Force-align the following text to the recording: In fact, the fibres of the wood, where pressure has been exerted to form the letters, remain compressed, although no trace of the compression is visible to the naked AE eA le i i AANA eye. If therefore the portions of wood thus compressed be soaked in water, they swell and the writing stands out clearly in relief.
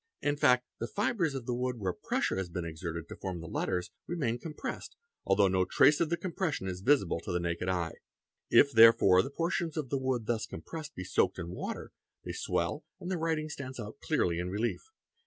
In 0.23 0.35
fact, 0.35 0.65
the 0.79 0.87
fibres 0.87 1.35
of 1.35 1.45
the 1.45 1.53
wood, 1.53 1.77
where 1.77 1.93
pressure 1.93 2.35
has 2.37 2.49
been 2.49 2.65
exerted 2.65 3.07
to 3.07 3.15
form 3.15 3.39
the 3.39 3.45
letters, 3.45 3.91
remain 4.07 4.39
compressed, 4.39 4.95
although 5.25 5.47
no 5.47 5.63
trace 5.63 5.99
of 6.01 6.09
the 6.09 6.17
compression 6.17 6.67
is 6.67 6.81
visible 6.81 7.19
to 7.19 7.31
the 7.31 7.39
naked 7.39 7.69
AE 7.69 7.71
eA 7.71 7.75
le 7.75 7.77
i 7.77 7.77
i 7.77 7.83
AANA 7.85 7.93
eye. 7.93 7.99
If 8.49 8.71
therefore 8.71 9.21
the 9.21 9.29
portions 9.29 9.77
of 9.77 9.89
wood 9.91 10.25
thus 10.25 10.47
compressed 10.47 10.95
be 10.95 11.03
soaked 11.03 11.37
in 11.37 11.51
water, 11.51 11.91
they 12.25 12.33
swell 12.33 12.83
and 12.99 13.11
the 13.11 13.17
writing 13.19 13.47
stands 13.47 13.79
out 13.79 13.99
clearly 13.99 14.39
in 14.39 14.49
relief. 14.49 14.81